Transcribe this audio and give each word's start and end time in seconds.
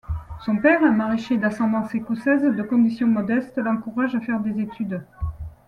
Son 0.43 0.57
père, 0.57 0.83
un 0.83 0.93
maraîcher 0.93 1.37
d'ascendance 1.37 1.93
écossaise 1.93 2.41
de 2.41 2.63
condition 2.63 3.05
modeste, 3.07 3.59
l'encourage 3.59 4.15
à 4.15 4.19
faire 4.19 4.39
des 4.39 4.59
études. 4.59 5.03